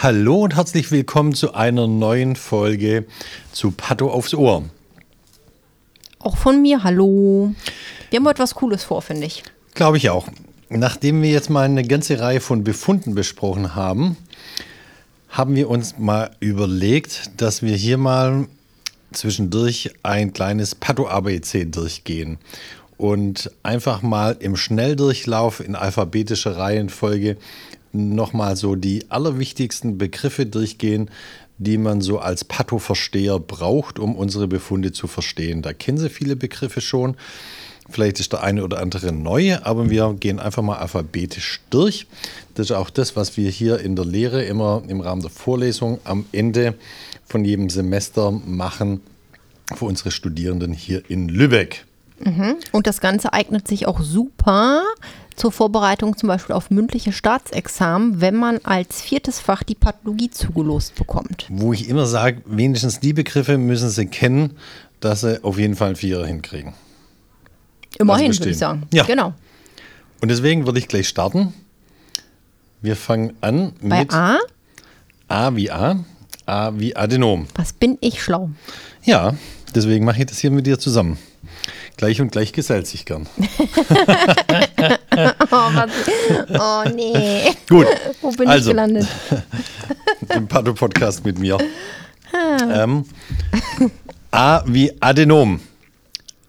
[0.00, 3.04] Hallo und herzlich willkommen zu einer neuen Folge
[3.50, 4.62] zu Patto aufs Ohr.
[6.20, 7.52] Auch von mir, hallo.
[8.10, 9.42] Wir haben heute was Cooles vor, finde ich.
[9.74, 10.28] Glaube ich auch.
[10.68, 14.16] Nachdem wir jetzt mal eine ganze Reihe von Befunden besprochen haben,
[15.30, 18.46] haben wir uns mal überlegt, dass wir hier mal
[19.12, 22.38] zwischendurch ein kleines Patto-ABC durchgehen
[22.96, 27.36] und einfach mal im Schnelldurchlauf in alphabetischer Reihenfolge
[27.92, 31.10] nochmal so die allerwichtigsten Begriffe durchgehen,
[31.58, 35.62] die man so als Patho-Versteher braucht, um unsere Befunde zu verstehen.
[35.62, 37.16] Da kennen Sie viele Begriffe schon.
[37.90, 42.06] Vielleicht ist der eine oder andere neu, aber wir gehen einfach mal alphabetisch durch.
[42.54, 45.98] Das ist auch das, was wir hier in der Lehre immer im Rahmen der Vorlesung
[46.04, 46.74] am Ende
[47.28, 49.00] von jedem Semester machen
[49.74, 51.84] für unsere Studierenden hier in Lübeck.
[52.20, 52.56] Mhm.
[52.72, 54.82] Und das Ganze eignet sich auch super
[55.36, 60.96] zur Vorbereitung zum Beispiel auf mündliche Staatsexamen, wenn man als viertes Fach die Pathologie zugelost
[60.96, 61.46] bekommt.
[61.48, 64.56] Wo ich immer sage, wenigstens die Begriffe müssen Sie kennen,
[65.00, 66.74] dass Sie auf jeden Fall ein Vierer hinkriegen.
[67.98, 68.86] Immerhin, würde ich sagen.
[68.92, 69.04] Ja.
[69.04, 69.32] Genau.
[70.20, 71.54] Und deswegen würde ich gleich starten.
[72.80, 74.38] Wir fangen an Bei mit A,
[75.28, 76.04] A wie A,
[76.48, 77.46] A wie Adenom.
[77.56, 78.48] was bin ich schlau?
[79.04, 79.34] Ja,
[79.74, 81.18] deswegen mache ich das hier mit dir zusammen.
[81.98, 83.26] Gleich und gleich gesellt sich gern.
[85.50, 85.70] Oh,
[86.60, 87.50] oh nee.
[87.68, 87.86] Gut,
[88.22, 88.70] Wo bin also.
[88.70, 89.08] ich gelandet?
[90.32, 91.58] im Patho-Podcast mit mir.
[92.72, 93.04] Ähm,
[94.30, 95.58] A wie Adenom.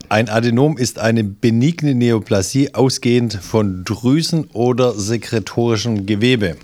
[0.07, 6.57] Ein Adenom ist eine benigne Neoplasie ausgehend von Drüsen oder sekretorischem Gewebe.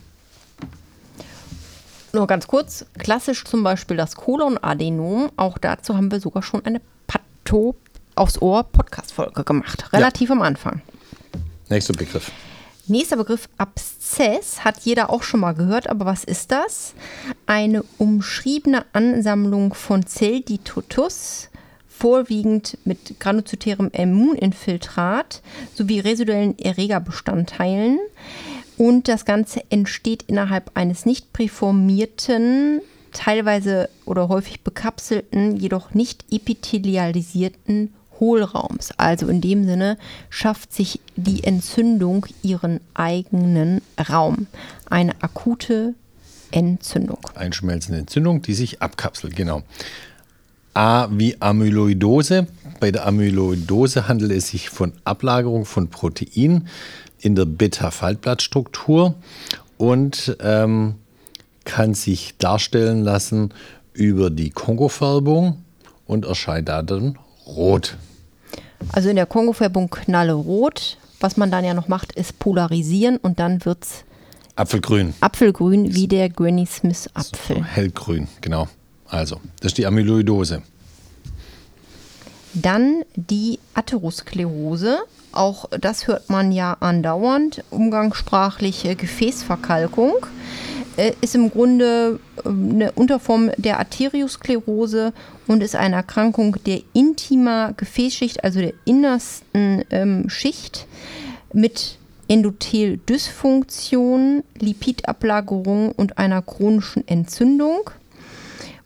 [2.16, 5.32] Nur ganz kurz, klassisch zum Beispiel das Kolonadenom.
[5.36, 7.76] Auch dazu haben wir sogar schon eine Patho
[8.16, 9.92] aufs Ohr Podcast-Folge gemacht.
[9.92, 10.82] Relativ am Anfang.
[11.68, 12.32] Nächster Begriff.
[12.88, 16.94] Nächster Begriff Abszess hat jeder auch schon mal gehört, aber was ist das?
[17.48, 21.50] Eine umschriebene Ansammlung von Zellditotus,
[21.90, 25.42] vorwiegend mit granulozytärem Immuninfiltrat
[25.74, 28.00] sowie residuellen Erregerbestandteilen.
[28.78, 32.82] Und das Ganze entsteht innerhalb eines nicht präformierten,
[33.14, 38.92] teilweise oder häufig bekapselten, jedoch nicht epithelialisierten Hohlraums.
[38.98, 39.98] Also in dem Sinne
[40.30, 44.48] schafft sich die Entzündung ihren eigenen Raum.
[44.90, 45.94] Eine akute
[46.52, 47.20] Entzündung.
[47.36, 49.64] Einschmelzende Entzündung, die sich abkapselt, genau.
[50.74, 52.48] A wie Amyloidose.
[52.80, 56.68] Bei der Amyloidose handelt es sich von Ablagerung von Protein
[57.26, 59.16] in der Beta-Faltblattstruktur
[59.78, 60.96] und ähm,
[61.66, 63.52] kann sich darstellen lassen
[63.94, 65.64] über die Kongofärbung
[66.06, 67.98] und erscheint da dann rot.
[68.92, 70.98] Also in der Kongo-Färbung knallerot.
[71.20, 74.04] Was man dann ja noch macht, ist polarisieren und dann wird es
[74.56, 75.14] Apfelgrün.
[75.22, 77.64] apfelgrün wie der Granny Smith Apfel.
[77.64, 78.68] Hellgrün, genau.
[79.08, 80.62] Also, das ist die Amyloidose.
[82.54, 85.00] Dann die Atherosklerose.
[85.36, 87.64] Auch das hört man ja andauernd.
[87.70, 90.26] Umgangssprachliche Gefäßverkalkung
[90.98, 95.14] äh, ist im Grunde äh, eine Unterform der Arteriosklerose
[95.48, 100.88] und ist eine Erkrankung der intima Gefäßschicht, also der innersten ähm, Schicht
[101.54, 107.92] mit Endotheldysfunktion, Lipidablagerung und einer chronischen Entzündung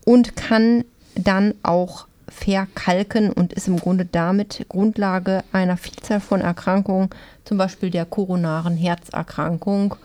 [0.04, 0.84] und kann
[1.16, 7.10] dann auch verkalken und ist im Grunde damit Grundlage einer Vielzahl von Erkrankungen,
[7.46, 9.96] zum Beispiel der koronaren Herzerkrankung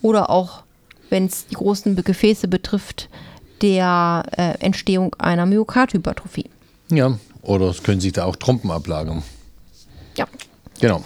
[0.00, 0.62] oder auch,
[1.10, 3.08] wenn es die großen Gefäße betrifft,
[3.60, 6.50] der äh, Entstehung einer Myokardhypertrophie.
[6.90, 9.22] Ja, oder es können sich da auch Trompen ablagern.
[10.16, 10.26] Ja,
[10.82, 11.04] Genau.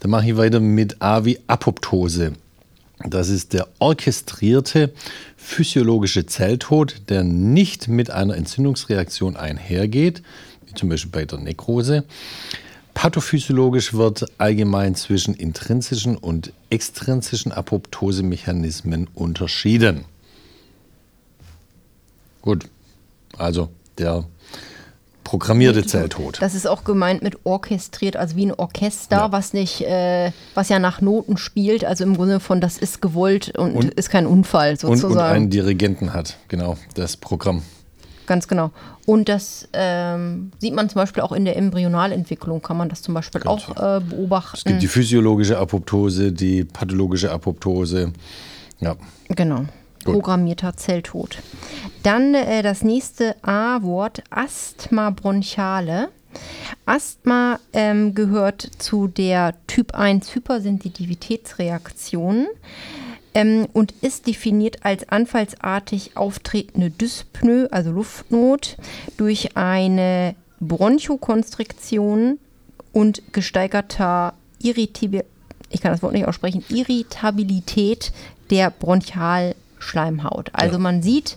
[0.00, 2.32] Dann mache ich weiter mit A wie Apoptose.
[3.04, 4.92] Das ist der orchestrierte
[5.36, 10.22] physiologische Zelltod, der nicht mit einer Entzündungsreaktion einhergeht,
[10.66, 12.04] wie zum Beispiel bei der Nekrose.
[12.94, 20.04] Pathophysiologisch wird allgemein zwischen intrinsischen und extrinsischen Apoptosemechanismen unterschieden.
[22.42, 22.64] Gut,
[23.36, 23.68] also
[23.98, 24.24] der
[25.28, 26.38] programmierte Zelltod.
[26.40, 29.32] Das ist auch gemeint mit orchestriert, also wie ein Orchester, Ja.
[29.32, 33.56] was nicht, äh, was ja nach Noten spielt, also im Grunde von das ist gewollt
[33.58, 35.12] und, Und- ist kein Unfall Und, sozusagen.
[35.14, 37.62] und einen Dirigenten hat, genau, das Programm.
[38.26, 38.70] Ganz genau.
[39.04, 43.12] Und das ähm, sieht man zum Beispiel auch in der Embryonalentwicklung, kann man das zum
[43.12, 44.56] Beispiel auch äh, beobachten.
[44.56, 48.12] Es gibt die physiologische Apoptose, die pathologische Apoptose.
[48.80, 48.96] Ja,
[49.28, 49.66] Genau.
[50.12, 51.38] Programmierter Zelltod.
[52.02, 56.08] Dann äh, das nächste A-Wort, Asthma bronchiale.
[56.86, 62.46] Asthma ähm, gehört zu der Typ 1 Hypersensitivitätsreaktion
[63.34, 68.76] ähm, und ist definiert als anfallsartig auftretende Dyspnoe, also Luftnot,
[69.16, 72.38] durch eine Bronchokonstriktion
[72.92, 75.24] und gesteigerter Irritabil
[75.70, 78.12] ich kann das Wort nicht aussprechen, Irritabilität
[78.50, 78.70] der
[79.78, 80.50] Bronchialschleimhaut.
[80.52, 80.78] Also Ja.
[80.78, 81.36] man sieht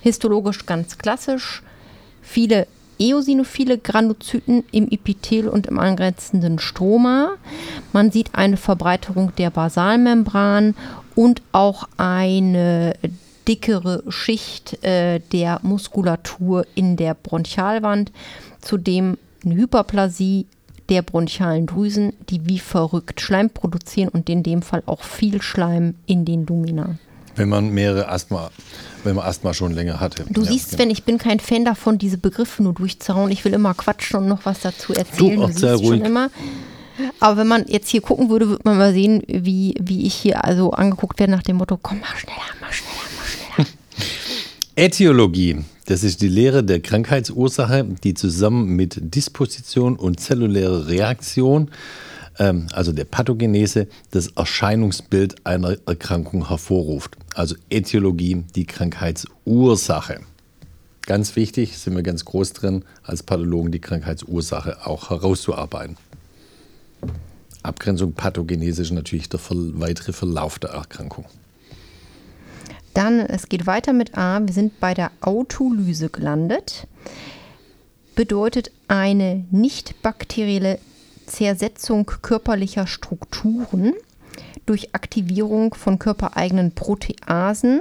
[0.00, 1.62] histologisch ganz klassisch
[2.22, 2.66] viele
[2.98, 7.32] eosinophile Granulozyten im Epithel und im angrenzenden Stroma.
[7.92, 10.74] Man sieht eine Verbreiterung der Basalmembran
[11.16, 12.94] und auch eine
[13.48, 18.12] dickere Schicht äh, der Muskulatur in der Bronchialwand,
[18.60, 20.46] zudem eine Hyperplasie
[20.88, 25.94] der bronchialen Drüsen, die wie verrückt Schleim produzieren und in dem Fall auch viel Schleim
[26.06, 26.96] in den Lumina.
[27.36, 28.50] Wenn man mehrere Asthma,
[29.02, 30.24] wenn man Asthma schon länger hatte.
[30.30, 30.78] Du ja, siehst, ja.
[30.78, 33.30] Sven, ich bin kein Fan davon, diese Begriffe nur durchzuhauen.
[33.30, 35.40] Ich will immer quatschen und noch was dazu erzählen.
[35.40, 36.04] Du, siehst schon ruhig.
[36.04, 36.30] immer.
[37.20, 40.44] Aber wenn man jetzt hier gucken würde, würde man mal sehen, wie, wie ich hier
[40.44, 43.68] also angeguckt werde nach dem Motto, komm, mach schneller, mach schneller, mach schneller.
[44.76, 51.70] Ätiologie, das ist die Lehre der Krankheitsursache, die zusammen mit Disposition und zelluläre Reaktion,
[52.36, 57.16] also der Pathogenese, das Erscheinungsbild einer Erkrankung hervorruft.
[57.34, 60.20] Also Ätiologie, die Krankheitsursache.
[61.06, 65.96] Ganz wichtig, sind wir ganz groß drin, als Pathologen die Krankheitsursache auch herauszuarbeiten.
[67.62, 71.26] Abgrenzung Pathogenese ist natürlich der weitere Verlauf der Erkrankung.
[72.94, 74.40] Dann, es geht weiter mit A.
[74.40, 76.86] Wir sind bei der Autolyse gelandet.
[78.14, 80.78] Bedeutet eine nicht bakterielle
[81.26, 83.94] Zersetzung körperlicher Strukturen
[84.66, 87.80] durch Aktivierung von körpereigenen Proteasen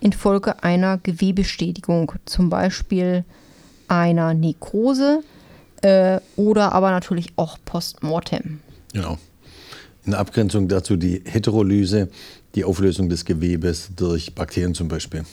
[0.00, 3.24] infolge einer Gewebeschädigung, zum Beispiel
[3.88, 5.22] einer Nekrose
[5.82, 8.60] äh, oder aber natürlich auch postmortem.
[8.92, 9.18] Genau.
[10.06, 12.08] In Abgrenzung dazu die Heterolyse,
[12.54, 15.24] die Auflösung des Gewebes durch Bakterien zum Beispiel.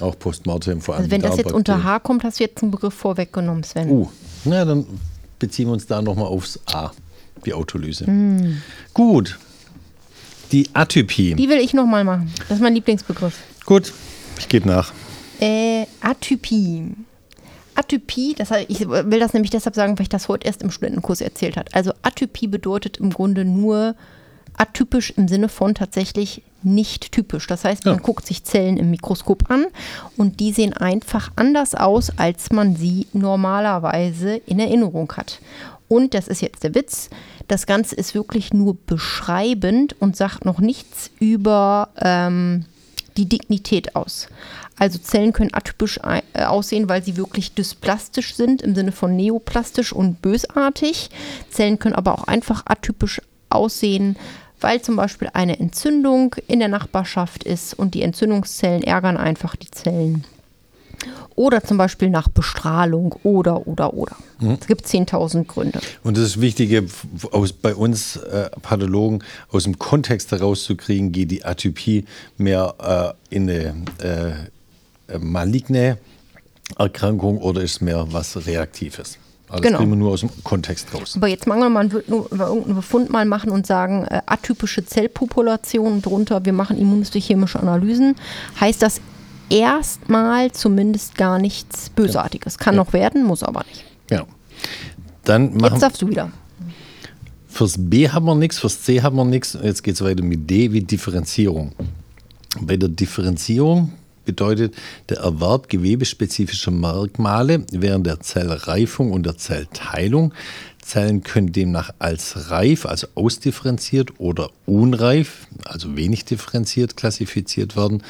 [0.00, 1.04] Auch postmortem vor allem.
[1.04, 1.84] Also wenn das jetzt unter.
[1.84, 3.90] H kommt, hast du jetzt einen Begriff vorweggenommen, Sven.
[3.90, 4.08] Uh,
[4.44, 4.86] na dann
[5.42, 6.92] beziehen wir uns da nochmal aufs A,
[7.44, 8.06] die Autolyse.
[8.06, 8.62] Hm.
[8.94, 9.40] Gut.
[10.52, 11.34] Die Atypie.
[11.34, 12.32] Die will ich nochmal machen.
[12.48, 13.34] Das ist mein Lieblingsbegriff.
[13.66, 13.92] Gut,
[14.38, 14.92] ich gebe nach.
[15.40, 16.92] Äh, Atypie.
[17.74, 21.20] Atypie, das ich will das nämlich deshalb sagen, weil ich das heute erst im Studentenkurs
[21.20, 21.74] erzählt habe.
[21.74, 23.96] Also Atypie bedeutet im Grunde nur
[24.56, 27.46] atypisch im Sinne von tatsächlich nicht typisch.
[27.46, 28.00] Das heißt, man Ja.
[28.00, 29.66] guckt sich Zellen im Mikroskop an
[30.16, 35.40] und die sehen einfach anders aus, als man sie normalerweise in Erinnerung hat.
[35.88, 37.10] Und das ist jetzt der Witz,
[37.48, 42.64] das Ganze ist wirklich nur beschreibend und sagt noch nichts über ähm,
[43.16, 44.28] die Dignität aus.
[44.78, 46.00] Also Zellen können atypisch
[46.32, 51.10] äh, aussehen, weil sie wirklich dysplastisch sind, im Sinne von neoplastisch und bösartig.
[51.50, 54.16] Zellen können aber auch einfach atypisch aussehen,
[54.62, 59.70] weil zum Beispiel eine Entzündung in der Nachbarschaft ist und die Entzündungszellen ärgern einfach die
[59.70, 60.24] Zellen.
[61.34, 64.16] Oder zum Beispiel nach Bestrahlung oder, oder, oder.
[64.60, 65.80] Es gibt 10.000 Gründe.
[66.04, 66.86] Und das Wichtige
[67.30, 72.04] aus, bei uns äh, Pathologen aus dem Kontext herauszukriegen, geht die Atypie
[72.36, 75.98] mehr äh, in eine äh, äh, maligne
[76.78, 79.18] Erkrankung oder ist mehr was Reaktives?
[79.52, 79.72] Also Genau.
[79.72, 81.12] das kriegen wir nur aus dem Kontext raus.
[81.14, 84.86] Aber jetzt mal, man wird nur über irgendeinen Befund mal machen und sagen, äh, atypische
[84.86, 88.16] Zellpopulation drunter, wir machen immunhistochemische Analysen,
[88.58, 89.02] heißt das
[89.50, 92.56] erstmal zumindest gar nichts Bösartiges.
[92.56, 93.84] Kann noch werden, muss aber nicht.
[94.06, 94.24] Genau.
[95.24, 96.32] Dann machen Jetzt darfst du wieder.
[97.46, 99.58] Fürs B haben wir nichts, fürs C haben wir nichts.
[99.62, 101.72] Jetzt geht es weiter mit D wie Differenzierung.
[102.62, 103.92] Bei der Differenzierung
[104.24, 104.74] bedeutet
[105.08, 110.32] der Erwerb gewebespezifischer Merkmale während der Zellreifung und der Zellteilung.
[110.82, 118.02] Zellen können demnach als reif, also ausdifferenziert oder unreif, also wenig differenziert klassifiziert werden.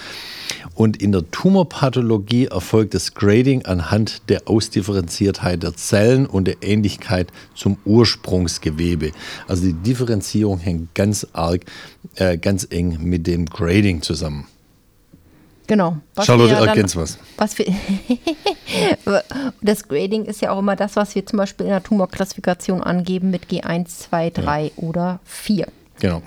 [0.74, 7.30] Und in der Tumorpathologie erfolgt das Grading anhand der Ausdifferenziertheit der Zellen und der Ähnlichkeit
[7.54, 9.12] zum Ursprungsgewebe.
[9.46, 11.64] Also die Differenzierung hängt ganz arg,
[12.16, 14.46] äh, ganz eng mit dem Grading zusammen.
[15.72, 15.96] Genau.
[16.16, 17.16] Was Charlotte ja ergänzt was.
[17.38, 17.64] Was wir
[19.62, 23.30] das Grading ist ja auch immer das, was wir zum Beispiel in der Tumorklassifikation angeben
[23.30, 25.66] mit G1, 2, 3 oder 4.
[25.98, 26.20] Genau.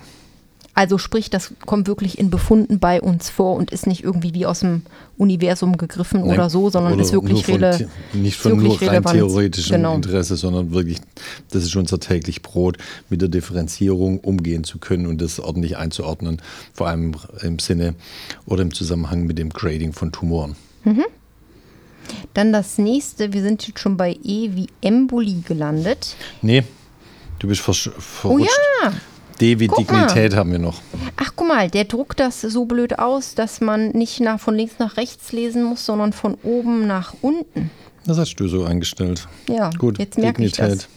[0.78, 4.46] Also sprich, das kommt wirklich in Befunden bei uns vor und ist nicht irgendwie wie
[4.46, 4.82] aus dem
[5.18, 6.34] Universum gegriffen Nee.
[6.34, 9.96] oder so, sondern Oder ist wirklich, nur von, nicht von nur rein theoretischem Genau.
[9.96, 10.98] Interesse, sondern wirklich,
[11.52, 12.78] das ist unser täglich Brot,
[13.10, 16.42] mit der Differenzierung umgehen zu können und das ordentlich einzuordnen,
[16.74, 17.96] vor allem im Sinne
[18.46, 20.58] oder im Zusammenhang mit dem Grading von Tumoren.
[22.34, 26.16] Dann das nächste, wir sind jetzt schon bei E wie Embolie gelandet.
[26.42, 26.64] Nee,
[27.40, 28.50] du bist versch- Oh verrutscht.
[28.84, 28.92] ja!
[29.42, 30.02] D wie Guck mal.
[30.08, 30.82] Dignität haben wir noch.
[31.18, 34.76] Ach, guck mal, der druckt das so blöd aus, dass man nicht nach, von links
[34.80, 37.70] nach rechts lesen muss, sondern von oben nach unten.
[38.06, 39.28] Das hast du so eingestellt.
[39.50, 40.80] Ja, Gut, jetzt merke ich Dignität.
[40.80, 40.88] das.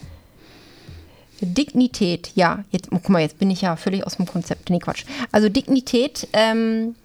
[1.41, 4.71] Dignität, ja, jetzt, oh, guck mal, jetzt bin ich ja völlig aus dem Konzept.
[4.71, 5.05] Nee, Quatsch.
[5.31, 6.97] Also Dignität ähm,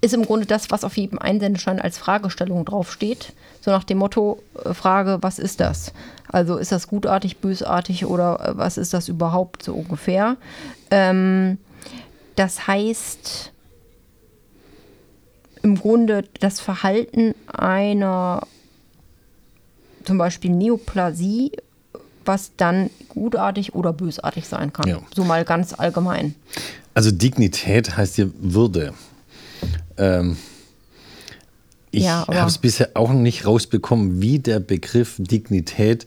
[0.00, 3.32] ist im Grunde das, was auf jedem Einsendeschein als Fragestellung draufsteht.
[3.60, 5.92] So nach dem Motto, äh, Frage, was ist das?
[6.28, 10.36] Also ist das gutartig, bösartig oder äh, was ist das überhaupt so ungefähr?
[10.90, 11.58] Ähm,
[12.34, 13.52] das heißt,
[15.62, 18.46] im Grunde das Verhalten einer
[20.04, 21.52] zum Beispiel Neoplasie,
[22.24, 24.88] was dann gutartig oder bösartig sein kann.
[24.88, 24.98] Ja.
[25.14, 26.34] So mal ganz allgemein.
[26.94, 28.94] Also Dignität heißt ja Würde.
[29.98, 30.36] Ähm,
[31.90, 36.06] ich Ja, habe es bisher auch nicht rausbekommen, wie der Begriff Dignität,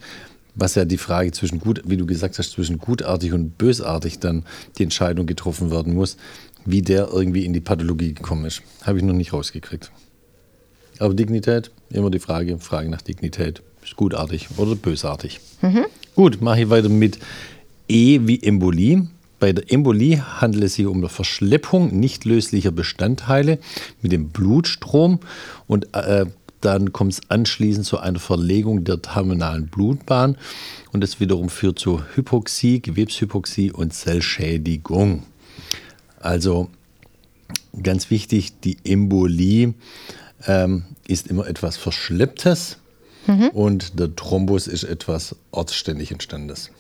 [0.56, 4.46] was ja die Frage zwischen gut, wie du gesagt hast, zwischen gutartig und bösartig dann
[4.78, 6.18] die Entscheidung getroffen werden muss,
[6.66, 8.64] wie der irgendwie in die Pathologie gekommen ist.
[8.84, 9.92] Habe ich noch nicht rausgekriegt.
[10.98, 15.40] Aber Dignität, immer die Frage, Frage nach Dignität, ist gutartig oder bösartig.
[16.16, 17.20] Gut, mache ich weiter mit
[17.88, 19.08] E wie Embolie.
[19.40, 23.60] Bei der Embolie handelt es sich um eine Verschleppung nicht löslicher Bestandteile
[24.02, 25.20] mit dem Blutstrom
[25.68, 26.26] und äh,
[26.62, 30.38] dann kommt es anschließend zu einer Verlegung der terminalen Blutbahn
[30.92, 35.24] und das wiederum führt zu Hypoxie, Gewebshypoxie und Zellschädigung.
[36.20, 36.70] Also
[37.84, 39.74] ganz wichtig, die Embolie
[40.48, 42.78] ähm, ist immer etwas Verschlepptes
[43.54, 46.72] und der Thrombus ist etwas ortsständig entstandenes.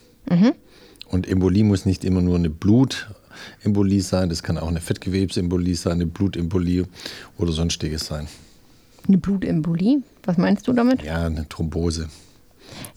[1.09, 5.93] Und Embolie muss nicht immer nur eine Blutembolie sein, das kann auch eine Fettgewebsembolie sein,
[5.93, 6.85] eine Blutembolie
[7.37, 8.27] oder sonstiges sein.
[9.07, 11.03] Eine Blutembolie, was meinst du damit?
[11.03, 12.09] Ja, eine Thrombose.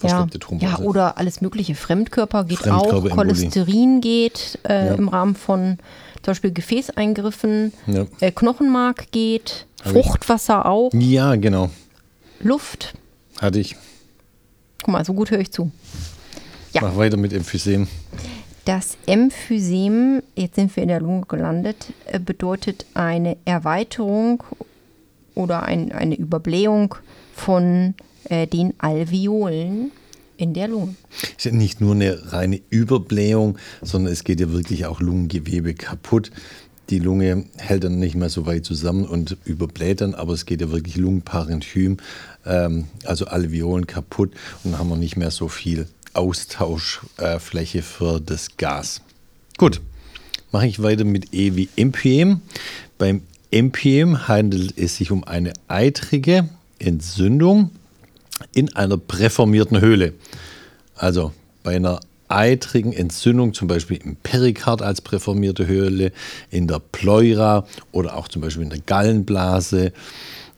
[0.03, 0.65] Ja, Thrombose.
[0.73, 1.75] ja, oder alles mögliche.
[1.75, 3.35] Fremdkörper geht auch, Fremdkörperembolie.
[3.35, 4.95] Cholesterin geht äh, Ja.
[4.95, 5.79] im Rahmen von
[6.23, 8.07] zum Beispiel Gefäßeingriffen, Ja.
[8.21, 10.03] äh, Knochenmark geht, Hab ich.
[10.07, 11.69] Fruchtwasser auch, ja, genau.
[12.41, 12.95] Luft.
[13.41, 13.77] Hatte ich.
[14.83, 15.71] Guck mal, so gut höre ich zu.
[16.81, 16.89] Ja.
[16.89, 17.89] Mach weiter mit Emphysem.
[18.65, 24.45] Das Emphysem, jetzt sind wir in der Lunge gelandet, äh, bedeutet eine Erweiterung
[25.35, 26.95] oder ein, eine Überblähung
[27.35, 27.95] von
[28.29, 29.91] äh, den Alveolen
[30.37, 30.95] in der Lunge.
[31.37, 36.31] ist ja nicht nur eine reine Überblähung, sondern es geht ja wirklich auch Lungengewebe kaputt.
[36.91, 40.61] Die Lunge hält dann nicht mehr so weit zusammen und überbläht dann, aber es geht
[40.61, 41.99] ja wirklich Lungenparenchym,
[42.47, 44.31] ähm, also Alveolen kaputt
[44.63, 45.87] und dann haben wir nicht mehr so viel
[46.19, 49.03] Austauschfläche Fläche für das Gas.
[49.57, 49.81] Gut,
[50.51, 52.41] mache ich weiter mit E wie Empyem.
[52.99, 53.23] Beim
[53.53, 56.49] Empyem handelt es sich um eine eitrige
[56.81, 57.71] Entzündung
[58.53, 60.13] in einer präformierten Höhle.
[60.97, 61.33] Also
[61.63, 66.11] bei einer eitrigen Entzündung, zum Beispiel im Perikard als präformierte Höhle,
[66.51, 69.93] in der Pleura oder auch zum Beispiel in der Gallenblase,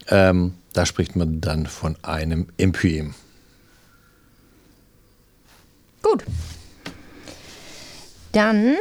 [0.08, 3.14] ähm, da spricht man dann von einem Empyem.
[6.02, 6.24] Gut.
[8.32, 8.76] Dann,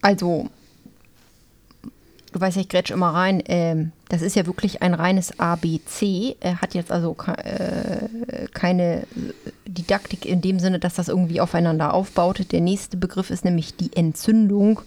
[0.00, 0.48] also,
[2.32, 6.36] du weißt ja, ich grätsch immer rein, ähm, das ist ja wirklich ein reines ABC.
[6.40, 8.08] Er hat jetzt also äh,
[8.52, 9.06] keine
[9.66, 12.52] Didaktik in dem Sinne, dass das irgendwie aufeinander aufbaut.
[12.52, 14.82] Der nächste Begriff ist nämlich die Entzündung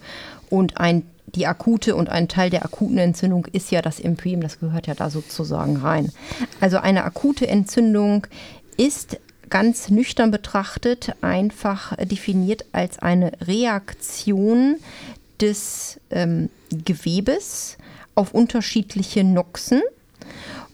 [0.48, 1.02] und ein
[1.34, 4.94] die akute und ein Teil der akuten Entzündung ist ja das Empyem, das gehört ja
[4.94, 6.12] da sozusagen rein.
[6.60, 8.28] Also eine akute Entzündung
[8.76, 9.18] ist
[9.50, 14.76] ganz nüchtern betrachtet einfach definiert als eine Reaktion
[15.40, 17.76] des ähm, Gewebes
[18.14, 19.82] auf unterschiedliche Noxen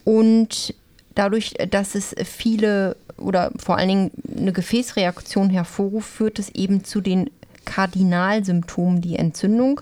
[0.05, 0.73] und
[1.15, 7.01] dadurch, dass es viele oder vor allen Dingen eine Gefäßreaktion hervorruft, führt es eben zu
[7.01, 7.29] den
[7.65, 9.81] Kardinalsymptomen die Entzündung.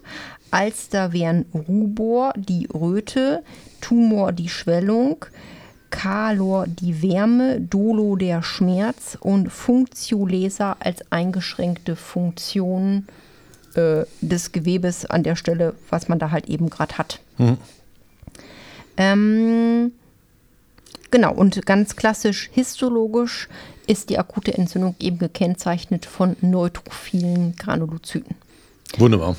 [0.51, 3.43] Alster wären Rubor, die Röte,
[3.79, 5.25] Tumor, die Schwellung,
[5.91, 13.07] Kalor, die Wärme, Dolo, der Schmerz und Funktio Laser als eingeschränkte Funktion
[13.75, 17.19] äh, des Gewebes an der Stelle, was man da halt eben gerade hat.
[18.97, 19.91] Ähm,
[21.11, 23.47] genau, und ganz klassisch histologisch
[23.87, 28.35] ist die akute Entzündung eben gekennzeichnet von neutrophilen Granulozyten.
[28.97, 29.35] Wunderbar.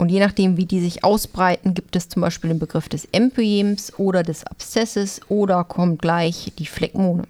[0.00, 3.92] Und je nachdem, wie die sich ausbreiten, gibt es zum Beispiel den Begriff des Empyems
[3.98, 7.24] oder des Abszesses oder kommt gleich die Phlegmone.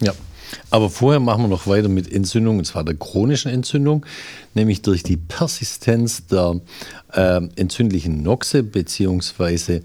[0.00, 0.12] Ja,
[0.70, 4.04] aber vorher machen wir noch weiter mit Entzündung, und zwar der chronischen Entzündung,
[4.54, 6.60] nämlich durch die Persistenz der
[7.12, 9.82] äh, entzündlichen Noxe, beziehungsweise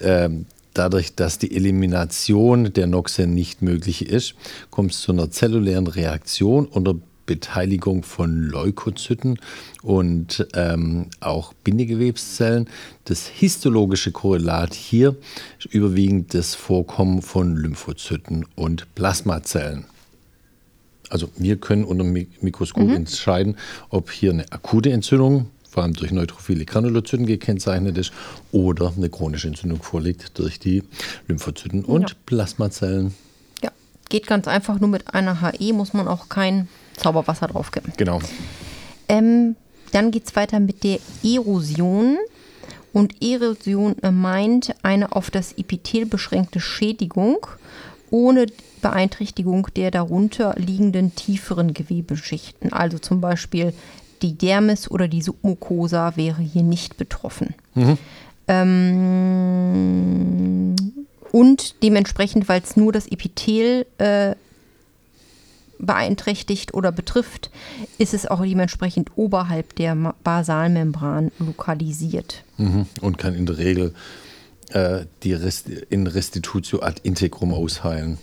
[0.00, 0.30] äh,
[0.72, 4.36] dadurch, dass die Elimination der Noxe nicht möglich ist,
[4.70, 6.94] kommt es zu einer zellulären Reaktion unter
[7.26, 9.38] Beteiligung von Leukozyten
[9.82, 12.68] und ähm, auch Bindegewebszellen.
[13.04, 15.16] Das histologische Korrelat hier
[15.58, 19.86] ist überwiegend das Vorkommen von Lymphozyten und Plasmazellen.
[21.10, 22.94] Also wir können unter dem Mikroskop mhm.
[22.94, 23.56] entscheiden,
[23.90, 28.12] ob hier eine akute Entzündung, vor allem durch neutrophile Granulozyten gekennzeichnet ist,
[28.52, 30.82] oder eine chronische Entzündung vorliegt durch die
[31.28, 32.16] Lymphozyten und ja.
[32.26, 33.14] Plasmazellen.
[34.14, 37.94] Geht ganz einfach nur mit einer HE, muss man auch kein Zauberwasser draufkippen.
[37.96, 38.20] Genau.
[39.08, 39.56] Ähm,
[39.90, 42.18] dann geht es weiter mit der Erosion.
[42.92, 47.44] Und Erosion meint eine auf das Epithel beschränkte Schädigung
[48.12, 48.46] ohne
[48.82, 52.72] Beeinträchtigung der darunter liegenden tieferen Gewebeschichten.
[52.72, 53.74] Also zum Beispiel
[54.22, 57.56] die Dermis oder die Submucosa wäre hier nicht betroffen.
[57.74, 57.98] Mhm.
[58.46, 59.74] Ähm,
[61.34, 64.36] und dementsprechend, weil es nur das Epithel äh,
[65.80, 67.50] beeinträchtigt oder betrifft,
[67.98, 72.44] ist es auch dementsprechend oberhalb der Basalmembran lokalisiert.
[72.56, 72.86] Mhm.
[73.00, 73.94] Und kann in der Regel
[74.68, 78.18] äh, die Rest in Restitutio ad integrum ausheilen.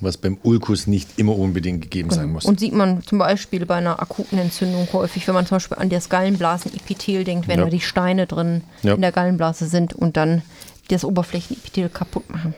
[0.00, 2.44] Was beim Ulkus nicht immer unbedingt gegeben sein muss.
[2.44, 5.88] Und sieht man zum Beispiel bei einer akuten Entzündung häufig, wenn man zum Beispiel an
[5.88, 7.64] das Gallenblasenepithel denkt, wenn ja.
[7.64, 8.94] da die Steine drin ja.
[8.94, 10.42] in der Gallenblase sind und dann
[10.88, 12.54] das Oberflächenepithel kaputt machen.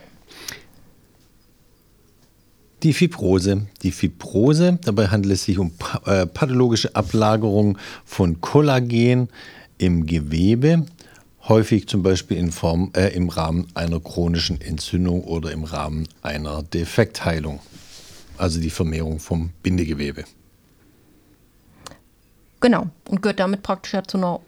[2.83, 3.67] Die Fibrose.
[3.83, 5.71] Die Fibrose, dabei handelt es sich um
[6.05, 9.27] äh, pathologische Ablagerung von Kollagen
[9.77, 10.85] im Gewebe,
[11.49, 16.63] häufig zum Beispiel in Form, äh, im Rahmen einer chronischen Entzündung oder im Rahmen einer
[16.63, 17.59] Defektheilung,
[18.37, 20.23] also die Vermehrung vom Bindegewebe.
[22.61, 24.39] Genau, und gehört damit praktisch ja zu einer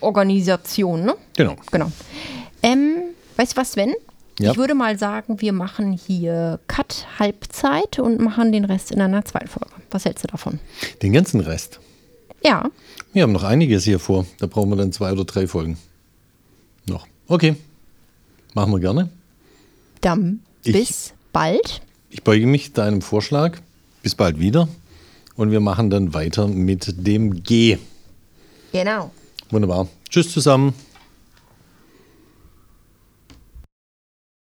[0.00, 1.14] Organisation, ne?
[1.36, 1.56] Genau.
[1.70, 1.90] Genau.
[2.62, 2.96] Ähm,
[3.36, 3.94] weißt du was, Sven?
[4.38, 4.50] Ja.
[4.50, 9.24] Ich würde mal sagen, wir machen hier Cut Halbzeit und machen den Rest in einer
[9.24, 9.70] zweiten Folge.
[9.90, 10.58] Was hältst du davon?
[11.02, 11.80] Den ganzen Rest?
[12.42, 12.70] Ja.
[13.12, 14.26] Wir haben noch einiges hier vor.
[14.38, 15.78] Da brauchen wir dann zwei oder drei Folgen.
[16.86, 17.06] Noch.
[17.28, 17.56] Okay.
[18.54, 19.08] Machen wir gerne.
[20.00, 21.82] Dann ich, bis bald.
[22.10, 23.58] Ich beuge mich deinem Vorschlag.
[24.02, 24.68] Bis bald wieder.
[25.36, 27.78] Und wir machen dann weiter mit dem G.
[28.72, 29.10] Genau.
[29.50, 29.88] Wunderbar.
[30.08, 30.74] Tschüss zusammen.